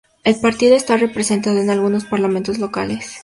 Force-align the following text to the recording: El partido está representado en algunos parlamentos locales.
El 0.23 0.35
partido 0.39 0.75
está 0.75 0.97
representado 0.97 1.59
en 1.59 1.69
algunos 1.69 2.05
parlamentos 2.05 2.57
locales. 2.57 3.17